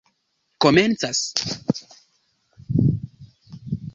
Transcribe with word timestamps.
komencas 0.73 1.19